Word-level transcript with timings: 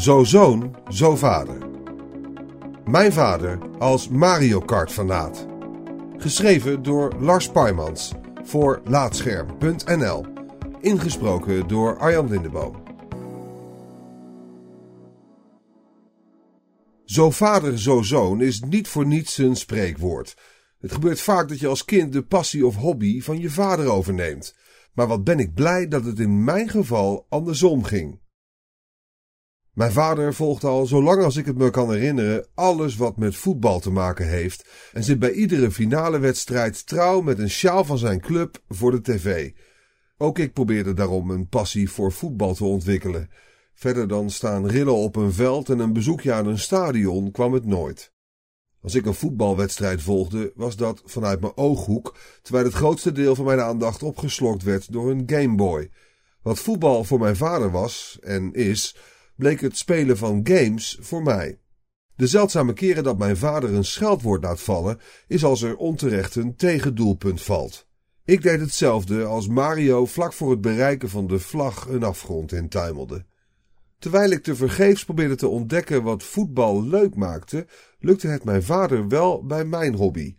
Zo 0.00 0.24
zoon, 0.24 0.76
zo 0.88 1.16
vader. 1.16 1.58
Mijn 2.84 3.12
vader 3.12 3.58
als 3.78 4.08
Mario 4.08 4.60
Kart 4.60 4.92
fanaat. 4.92 5.46
Geschreven 6.16 6.82
door 6.82 7.14
Lars 7.18 7.48
Paimans 7.48 8.12
voor 8.42 8.80
Laatscherm.nl. 8.84 10.26
Ingesproken 10.80 11.68
door 11.68 11.98
Arjan 11.98 12.28
Lindeboom. 12.28 12.82
Zo 17.04 17.30
vader, 17.30 17.78
zo 17.78 18.02
zoon 18.02 18.40
is 18.40 18.60
niet 18.60 18.88
voor 18.88 19.06
niets 19.06 19.38
een 19.38 19.56
spreekwoord. 19.56 20.36
Het 20.78 20.92
gebeurt 20.92 21.20
vaak 21.20 21.48
dat 21.48 21.58
je 21.58 21.66
als 21.66 21.84
kind 21.84 22.12
de 22.12 22.22
passie 22.22 22.66
of 22.66 22.76
hobby 22.76 23.20
van 23.20 23.38
je 23.38 23.50
vader 23.50 23.88
overneemt. 23.88 24.54
Maar 24.92 25.06
wat 25.06 25.24
ben 25.24 25.38
ik 25.38 25.54
blij 25.54 25.88
dat 25.88 26.04
het 26.04 26.18
in 26.18 26.44
mijn 26.44 26.68
geval 26.68 27.26
andersom 27.28 27.84
ging. 27.84 28.20
Mijn 29.72 29.92
vader 29.92 30.34
volgt 30.34 30.64
al, 30.64 30.86
zolang 30.86 31.22
als 31.22 31.36
ik 31.36 31.46
het 31.46 31.56
me 31.56 31.70
kan 31.70 31.92
herinneren, 31.92 32.46
alles 32.54 32.96
wat 32.96 33.16
met 33.16 33.36
voetbal 33.36 33.80
te 33.80 33.90
maken 33.90 34.28
heeft 34.28 34.68
en 34.92 35.04
zit 35.04 35.18
bij 35.18 35.32
iedere 35.32 35.70
finale 35.70 36.18
wedstrijd 36.18 36.86
trouw 36.86 37.20
met 37.20 37.38
een 37.38 37.50
sjaal 37.50 37.84
van 37.84 37.98
zijn 37.98 38.20
club 38.20 38.62
voor 38.68 38.90
de 38.90 39.00
tv. 39.00 39.52
Ook 40.18 40.38
ik 40.38 40.52
probeerde 40.52 40.94
daarom 40.94 41.30
een 41.30 41.48
passie 41.48 41.90
voor 41.90 42.12
voetbal 42.12 42.54
te 42.54 42.64
ontwikkelen. 42.64 43.30
Verder 43.74 44.08
dan 44.08 44.30
staan 44.30 44.66
rillen 44.66 44.94
op 44.94 45.16
een 45.16 45.32
veld 45.32 45.68
en 45.68 45.78
een 45.78 45.92
bezoekje 45.92 46.32
aan 46.32 46.46
een 46.46 46.58
stadion 46.58 47.30
kwam 47.30 47.52
het 47.52 47.66
nooit. 47.66 48.12
Als 48.82 48.94
ik 48.94 49.06
een 49.06 49.14
voetbalwedstrijd 49.14 50.02
volgde, 50.02 50.52
was 50.54 50.76
dat 50.76 51.02
vanuit 51.04 51.40
mijn 51.40 51.56
ooghoek, 51.56 52.16
terwijl 52.42 52.64
het 52.64 52.74
grootste 52.74 53.12
deel 53.12 53.34
van 53.34 53.44
mijn 53.44 53.60
aandacht 53.60 54.02
opgeslokt 54.02 54.62
werd 54.62 54.92
door 54.92 55.10
een 55.10 55.22
Gameboy. 55.26 55.90
Wat 56.42 56.58
voetbal 56.58 57.04
voor 57.04 57.18
mijn 57.18 57.36
vader 57.36 57.70
was 57.70 58.18
en 58.20 58.52
is, 58.52 58.96
bleek 59.40 59.60
het 59.60 59.76
spelen 59.76 60.16
van 60.16 60.40
games 60.44 60.98
voor 61.00 61.22
mij. 61.22 61.58
De 62.16 62.26
zeldzame 62.26 62.72
keren 62.72 63.04
dat 63.04 63.18
mijn 63.18 63.36
vader 63.36 63.74
een 63.74 63.84
scheldwoord 63.84 64.42
laat 64.42 64.60
vallen, 64.60 65.00
is 65.26 65.44
als 65.44 65.62
er 65.62 65.76
onterecht 65.76 66.34
een 66.34 66.56
tegendoelpunt 66.56 67.42
valt. 67.42 67.86
Ik 68.24 68.42
deed 68.42 68.60
hetzelfde 68.60 69.24
als 69.24 69.48
Mario 69.48 70.06
vlak 70.06 70.32
voor 70.32 70.50
het 70.50 70.60
bereiken 70.60 71.08
van 71.08 71.26
de 71.26 71.38
vlag 71.38 71.86
een 71.88 72.02
afgrond 72.02 72.52
in 72.52 72.68
tuimelde. 72.68 73.24
Terwijl 73.98 74.30
ik 74.30 74.42
tevergeefs 74.42 75.04
probeerde 75.04 75.36
te 75.36 75.48
ontdekken 75.48 76.02
wat 76.02 76.22
voetbal 76.22 76.84
leuk 76.84 77.14
maakte, 77.14 77.66
lukte 77.98 78.26
het 78.26 78.44
mijn 78.44 78.62
vader 78.62 79.08
wel 79.08 79.44
bij 79.46 79.64
mijn 79.64 79.94
hobby. 79.94 80.34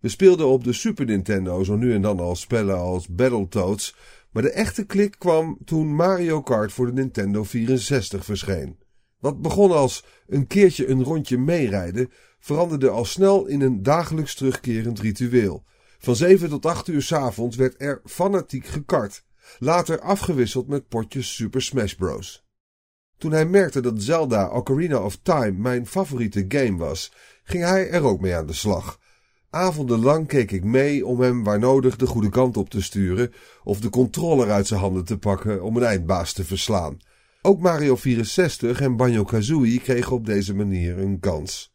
We 0.00 0.08
speelden 0.08 0.46
op 0.46 0.64
de 0.64 0.72
Super 0.72 1.04
Nintendo 1.04 1.64
zo 1.64 1.76
nu 1.76 1.94
en 1.94 2.02
dan 2.02 2.20
al 2.20 2.36
spellen 2.36 2.78
als 2.78 3.08
Battletoads, 3.08 3.94
maar 4.32 4.42
de 4.42 4.50
echte 4.50 4.84
klik 4.84 5.14
kwam 5.18 5.58
toen 5.64 5.94
Mario 5.94 6.42
Kart 6.42 6.72
voor 6.72 6.86
de 6.86 6.92
Nintendo 6.92 7.44
64 7.44 8.24
verscheen. 8.24 8.78
Wat 9.18 9.42
begon 9.42 9.72
als 9.72 10.04
een 10.26 10.46
keertje 10.46 10.88
een 10.88 11.02
rondje 11.02 11.38
meerijden, 11.38 12.10
veranderde 12.40 12.88
al 12.88 13.04
snel 13.04 13.46
in 13.46 13.60
een 13.60 13.82
dagelijks 13.82 14.34
terugkerend 14.34 15.00
ritueel. 15.00 15.64
Van 15.98 16.16
7 16.16 16.48
tot 16.48 16.66
8 16.66 16.88
uur 16.88 17.02
s 17.02 17.12
avonds 17.12 17.56
werd 17.56 17.74
er 17.78 18.00
fanatiek 18.04 18.66
gekart, 18.66 19.24
later 19.58 20.00
afgewisseld 20.00 20.68
met 20.68 20.88
potjes 20.88 21.34
Super 21.34 21.62
Smash 21.62 21.92
Bros. 21.92 22.44
Toen 23.18 23.32
hij 23.32 23.46
merkte 23.46 23.80
dat 23.80 24.02
Zelda 24.02 24.48
Ocarina 24.48 24.98
of 24.98 25.18
Time 25.22 25.52
mijn 25.52 25.86
favoriete 25.86 26.44
game 26.48 26.76
was, 26.76 27.12
ging 27.44 27.64
hij 27.64 27.90
er 27.90 28.04
ook 28.04 28.20
mee 28.20 28.34
aan 28.34 28.46
de 28.46 28.52
slag. 28.52 29.00
Avondenlang 29.54 30.26
keek 30.26 30.50
ik 30.50 30.64
mee 30.64 31.06
om 31.06 31.20
hem 31.20 31.44
waar 31.44 31.58
nodig 31.58 31.96
de 31.96 32.06
goede 32.06 32.28
kant 32.28 32.56
op 32.56 32.70
te 32.70 32.82
sturen 32.82 33.32
of 33.64 33.80
de 33.80 33.90
controller 33.90 34.50
uit 34.50 34.66
zijn 34.66 34.80
handen 34.80 35.04
te 35.04 35.18
pakken 35.18 35.62
om 35.62 35.76
een 35.76 35.82
eindbaas 35.82 36.32
te 36.32 36.44
verslaan. 36.44 36.96
Ook 37.42 37.60
Mario 37.60 37.96
64 37.96 38.80
en 38.80 38.96
Banjo-Kazooie 38.96 39.80
kregen 39.80 40.12
op 40.12 40.26
deze 40.26 40.54
manier 40.54 40.98
een 40.98 41.20
kans. 41.20 41.74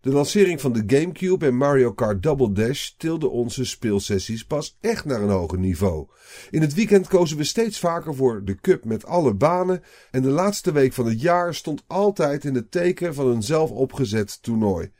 De 0.00 0.10
lancering 0.10 0.60
van 0.60 0.72
de 0.72 0.82
Gamecube 0.86 1.46
en 1.46 1.56
Mario 1.56 1.92
Kart 1.92 2.22
Double 2.22 2.52
Dash 2.52 2.90
tilde 2.96 3.28
onze 3.28 3.64
speelsessies 3.64 4.44
pas 4.44 4.76
echt 4.80 5.04
naar 5.04 5.22
een 5.22 5.28
hoger 5.28 5.58
niveau. 5.58 6.06
In 6.50 6.60
het 6.60 6.74
weekend 6.74 7.08
kozen 7.08 7.36
we 7.36 7.44
steeds 7.44 7.78
vaker 7.78 8.14
voor 8.14 8.44
de 8.44 8.54
Cup 8.60 8.84
met 8.84 9.06
alle 9.06 9.34
banen 9.34 9.82
en 10.10 10.22
de 10.22 10.30
laatste 10.30 10.72
week 10.72 10.92
van 10.92 11.06
het 11.06 11.20
jaar 11.20 11.54
stond 11.54 11.82
altijd 11.86 12.44
in 12.44 12.54
het 12.54 12.70
teken 12.70 13.14
van 13.14 13.26
een 13.26 13.42
zelf 13.42 13.70
opgezet 13.70 14.42
toernooi. 14.42 14.90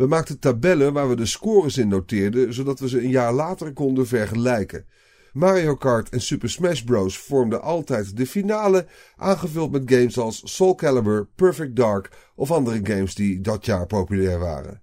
We 0.00 0.06
maakten 0.06 0.38
tabellen 0.38 0.92
waar 0.92 1.08
we 1.08 1.16
de 1.16 1.26
scores 1.26 1.78
in 1.78 1.88
noteerden, 1.88 2.54
zodat 2.54 2.80
we 2.80 2.88
ze 2.88 3.02
een 3.02 3.10
jaar 3.10 3.32
later 3.32 3.72
konden 3.72 4.06
vergelijken. 4.06 4.86
Mario 5.32 5.74
Kart 5.76 6.08
en 6.08 6.20
Super 6.20 6.50
Smash 6.50 6.80
Bros. 6.80 7.18
vormden 7.18 7.62
altijd 7.62 8.16
de 8.16 8.26
finale, 8.26 8.86
aangevuld 9.16 9.70
met 9.70 9.82
games 9.86 10.18
als 10.18 10.42
Soul 10.44 10.74
Calibur, 10.74 11.28
Perfect 11.34 11.76
Dark 11.76 12.10
of 12.34 12.50
andere 12.50 12.80
games 12.82 13.14
die 13.14 13.40
dat 13.40 13.64
jaar 13.64 13.86
populair 13.86 14.38
waren. 14.38 14.82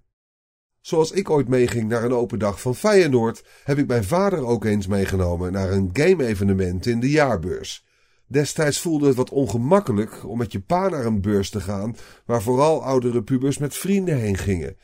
Zoals 0.82 1.12
ik 1.12 1.30
ooit 1.30 1.48
meeging 1.48 1.90
naar 1.90 2.04
een 2.04 2.14
open 2.14 2.40
dag 2.40 2.62
van 2.62 2.76
Feyenoord, 2.76 3.44
heb 3.64 3.78
ik 3.78 3.88
mijn 3.88 4.04
vader 4.04 4.46
ook 4.46 4.66
eens 4.66 4.88
meegenomen 4.88 5.52
naar 5.52 5.72
een 5.72 5.90
game-evenement 5.94 6.86
in 6.86 7.00
de 7.00 7.10
jaarbeurs. 7.10 7.86
Destijds 8.28 8.80
voelde 8.80 9.08
het 9.08 9.16
wat 9.16 9.30
ongemakkelijk 9.30 10.28
om 10.28 10.38
met 10.38 10.52
je 10.52 10.60
pa 10.60 10.90
naar 10.90 11.06
een 11.06 11.22
beurs 11.22 11.50
te 11.50 11.62
gaan, 11.62 11.96
waar 12.26 12.42
vooral 12.42 12.84
oudere 12.84 13.24
pubers 13.24 13.58
met 13.58 13.76
vrienden 13.76 14.18
heen 14.18 14.38
gingen. 14.38 14.78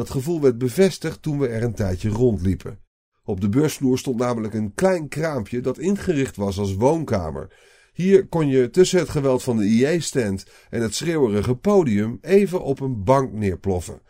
Dat 0.00 0.10
gevoel 0.10 0.40
werd 0.40 0.58
bevestigd 0.58 1.22
toen 1.22 1.38
we 1.38 1.48
er 1.48 1.62
een 1.62 1.74
tijdje 1.74 2.08
rondliepen. 2.08 2.78
Op 3.24 3.40
de 3.40 3.48
beursvloer 3.48 3.98
stond 3.98 4.18
namelijk 4.18 4.54
een 4.54 4.74
klein 4.74 5.08
kraampje 5.08 5.60
dat 5.60 5.78
ingericht 5.78 6.36
was 6.36 6.58
als 6.58 6.74
woonkamer. 6.74 7.54
Hier 7.92 8.26
kon 8.26 8.48
je 8.48 8.70
tussen 8.70 8.98
het 8.98 9.08
geweld 9.08 9.42
van 9.42 9.56
de 9.56 9.64
IE-stand 9.64 10.46
en 10.70 10.82
het 10.82 10.94
schreeuwerige 10.94 11.54
podium 11.54 12.18
even 12.20 12.62
op 12.62 12.80
een 12.80 13.04
bank 13.04 13.32
neerploffen. 13.32 14.00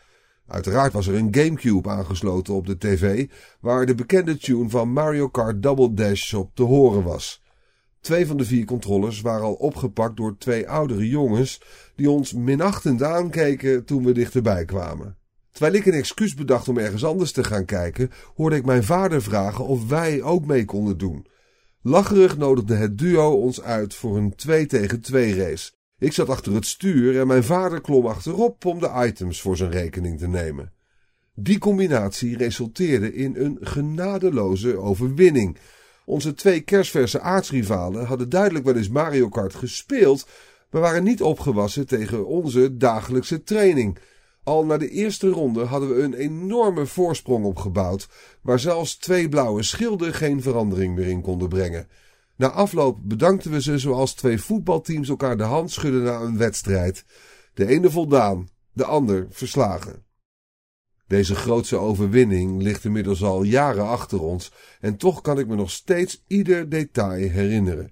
Uiteraard 0.47 0.93
was 0.93 1.07
er 1.07 1.15
een 1.15 1.35
Gamecube 1.35 1.89
aangesloten 1.89 2.55
op 2.55 2.67
de 2.67 2.79
tv, 2.79 3.29
waar 3.61 3.87
de 3.87 3.95
bekende 3.95 4.37
tune 4.37 4.69
van 4.69 4.93
Mario 4.93 5.29
Kart 5.29 5.63
Double 5.63 5.95
Dash 5.95 6.35
op 6.35 6.51
te 6.55 6.63
horen 6.63 7.03
was. 7.03 7.43
Twee 8.01 8.27
van 8.27 8.37
de 8.37 8.45
vier 8.45 8.65
controllers 8.65 9.21
waren 9.21 9.45
al 9.45 9.55
opgepakt 9.55 10.17
door 10.17 10.37
twee 10.39 10.69
oudere 10.69 11.09
jongens 11.09 11.63
die 11.97 12.11
ons 12.11 12.33
minachtend 12.33 13.03
aankeken 13.03 13.85
toen 13.85 14.05
we 14.05 14.13
dichterbij 14.13 14.65
kwamen. 14.65 15.19
Terwijl 15.53 15.75
ik 15.75 15.87
een 15.87 15.93
excuus 15.93 16.35
bedacht 16.35 16.69
om 16.69 16.79
ergens 16.79 17.05
anders 17.05 17.33
te 17.33 17.45
gaan 17.45 17.65
kijken, 17.65 18.11
hoorde 18.35 18.57
ik 18.57 18.65
mijn 18.65 18.85
vader 18.85 19.23
vragen 19.23 19.67
of 19.67 19.89
wij 19.89 20.23
ook 20.23 20.47
mee 20.47 20.65
konden 20.65 20.99
doen. 20.99 21.27
Lacherig 21.83 22.37
nodigde 22.37 22.75
het 22.75 22.99
duo 22.99 23.31
ons 23.31 23.63
uit 23.63 23.95
voor 23.95 24.17
een 24.17 24.35
2 24.35 24.67
tegen 24.67 25.01
2 25.01 25.35
race. 25.35 25.73
Ik 25.99 26.13
zat 26.13 26.29
achter 26.29 26.55
het 26.55 26.67
stuur 26.67 27.21
en 27.21 27.27
mijn 27.27 27.45
vader 27.45 27.81
klom 27.81 28.07
achterop 28.07 28.65
om 28.65 28.81
de 28.81 28.91
items 29.07 29.41
voor 29.41 29.57
zijn 29.57 29.71
rekening 29.71 30.19
te 30.19 30.29
nemen. 30.29 30.73
Die 31.35 31.59
combinatie 31.59 32.37
resulteerde 32.37 33.15
in 33.15 33.37
een 33.37 33.59
genadeloze 33.61 34.77
overwinning. 34.77 35.57
Onze 36.05 36.35
twee 36.35 36.61
kerstverse 36.61 37.21
aardsrivalen 37.21 38.07
hadden 38.07 38.29
duidelijk 38.29 38.65
wel 38.65 38.77
eens 38.77 38.89
Mario 38.89 39.29
Kart 39.29 39.55
gespeeld, 39.55 40.27
maar 40.71 40.81
waren 40.81 41.05
niet 41.05 41.23
opgewassen 41.23 41.87
tegen 41.87 42.27
onze 42.27 42.77
dagelijkse 42.77 43.43
training. 43.43 43.99
Al 44.43 44.65
na 44.65 44.77
de 44.77 44.89
eerste 44.89 45.29
ronde 45.29 45.65
hadden 45.65 45.89
we 45.89 46.03
een 46.03 46.15
enorme 46.15 46.87
voorsprong 46.87 47.45
opgebouwd, 47.45 48.09
waar 48.43 48.59
zelfs 48.59 48.97
twee 48.97 49.29
blauwe 49.29 49.63
schilden 49.63 50.15
geen 50.15 50.43
verandering 50.43 50.95
meer 50.95 51.07
in 51.07 51.21
konden 51.21 51.49
brengen. 51.49 51.89
Na 52.37 52.51
afloop 52.51 52.99
bedankten 53.03 53.51
we 53.51 53.63
ze 53.63 53.79
zoals 53.79 54.15
twee 54.15 54.41
voetbalteams 54.41 55.09
elkaar 55.09 55.37
de 55.37 55.43
hand 55.43 55.71
schudden 55.71 56.03
na 56.03 56.21
een 56.21 56.37
wedstrijd. 56.37 57.05
De 57.55 57.67
ene 57.67 57.91
voldaan, 57.91 58.49
de 58.73 58.85
ander 58.85 59.27
verslagen. 59.31 60.05
Deze 61.07 61.35
grootse 61.35 61.77
overwinning 61.77 62.63
ligt 62.63 62.85
inmiddels 62.85 63.23
al 63.23 63.43
jaren 63.43 63.87
achter 63.87 64.23
ons 64.23 64.53
en 64.81 64.97
toch 64.97 65.21
kan 65.21 65.39
ik 65.39 65.47
me 65.47 65.55
nog 65.55 65.71
steeds 65.71 66.25
ieder 66.27 66.69
detail 66.69 67.29
herinneren. 67.29 67.91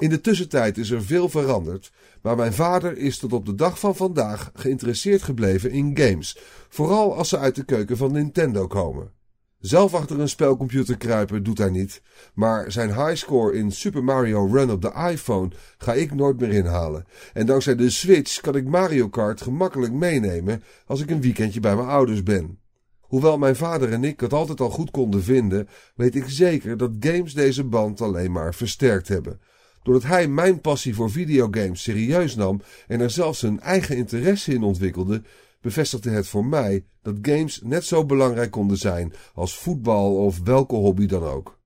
In 0.00 0.08
de 0.08 0.20
tussentijd 0.20 0.78
is 0.78 0.90
er 0.90 1.02
veel 1.02 1.28
veranderd, 1.28 1.92
maar 2.22 2.36
mijn 2.36 2.52
vader 2.52 2.96
is 2.98 3.18
tot 3.18 3.32
op 3.32 3.46
de 3.46 3.54
dag 3.54 3.78
van 3.78 3.96
vandaag 3.96 4.50
geïnteresseerd 4.54 5.22
gebleven 5.22 5.70
in 5.70 5.98
games, 5.98 6.38
vooral 6.68 7.14
als 7.14 7.28
ze 7.28 7.38
uit 7.38 7.54
de 7.54 7.64
keuken 7.64 7.96
van 7.96 8.12
Nintendo 8.12 8.66
komen. 8.66 9.12
Zelf 9.58 9.94
achter 9.94 10.20
een 10.20 10.28
spelcomputer 10.28 10.96
kruipen 10.96 11.42
doet 11.42 11.58
hij 11.58 11.70
niet, 11.70 12.02
maar 12.34 12.72
zijn 12.72 12.94
highscore 12.94 13.56
in 13.56 13.72
Super 13.72 14.04
Mario 14.04 14.46
Run 14.46 14.70
op 14.70 14.82
de 14.82 14.92
iPhone 15.10 15.50
ga 15.78 15.94
ik 15.94 16.14
nooit 16.14 16.40
meer 16.40 16.50
inhalen. 16.50 17.04
En 17.32 17.46
dankzij 17.46 17.76
de 17.76 17.90
Switch 17.90 18.40
kan 18.40 18.56
ik 18.56 18.66
Mario 18.66 19.08
Kart 19.08 19.40
gemakkelijk 19.40 19.92
meenemen 19.92 20.62
als 20.86 21.00
ik 21.00 21.10
een 21.10 21.20
weekendje 21.20 21.60
bij 21.60 21.76
mijn 21.76 21.88
ouders 21.88 22.22
ben. 22.22 22.58
Hoewel 23.00 23.38
mijn 23.38 23.56
vader 23.56 23.92
en 23.92 24.04
ik 24.04 24.20
het 24.20 24.32
altijd 24.32 24.60
al 24.60 24.70
goed 24.70 24.90
konden 24.90 25.22
vinden, 25.22 25.68
weet 25.94 26.14
ik 26.14 26.24
zeker 26.26 26.76
dat 26.76 26.90
games 27.00 27.34
deze 27.34 27.64
band 27.64 28.00
alleen 28.00 28.32
maar 28.32 28.54
versterkt 28.54 29.08
hebben. 29.08 29.40
Doordat 29.82 30.08
hij 30.10 30.28
mijn 30.28 30.60
passie 30.60 30.94
voor 30.94 31.10
videogames 31.10 31.82
serieus 31.82 32.34
nam 32.34 32.60
en 32.86 33.00
er 33.00 33.10
zelfs 33.10 33.38
zijn 33.38 33.60
eigen 33.60 33.96
interesse 33.96 34.54
in 34.54 34.62
ontwikkelde, 34.62 35.22
bevestigde 35.60 36.10
het 36.10 36.26
voor 36.26 36.44
mij 36.44 36.84
dat 37.02 37.18
games 37.22 37.60
net 37.62 37.84
zo 37.84 38.04
belangrijk 38.04 38.50
konden 38.50 38.76
zijn 38.76 39.12
als 39.34 39.58
voetbal 39.58 40.16
of 40.16 40.40
welke 40.44 40.74
hobby 40.74 41.06
dan 41.06 41.22
ook. 41.22 41.58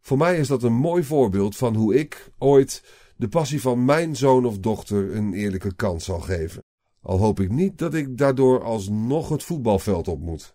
Voor 0.00 0.18
mij 0.18 0.38
is 0.38 0.48
dat 0.48 0.62
een 0.62 0.72
mooi 0.72 1.04
voorbeeld 1.04 1.56
van 1.56 1.74
hoe 1.74 1.94
ik 1.94 2.32
ooit 2.38 2.82
de 3.16 3.28
passie 3.28 3.60
van 3.60 3.84
mijn 3.84 4.16
zoon 4.16 4.46
of 4.46 4.58
dochter 4.58 5.16
een 5.16 5.32
eerlijke 5.32 5.74
kans 5.74 6.04
zal 6.04 6.20
geven. 6.20 6.62
Al 7.02 7.18
hoop 7.18 7.40
ik 7.40 7.50
niet 7.50 7.78
dat 7.78 7.94
ik 7.94 8.18
daardoor 8.18 8.62
alsnog 8.62 9.28
het 9.28 9.42
voetbalveld 9.42 10.08
op 10.08 10.20
moet. 10.20 10.54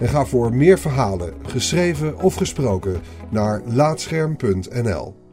en 0.00 0.08
ga 0.08 0.24
voor 0.24 0.54
meer 0.54 0.78
verhalen, 0.78 1.34
geschreven 1.46 2.20
of 2.20 2.34
gesproken, 2.34 3.00
naar 3.30 3.62
laatscherm.nl. 3.64 5.25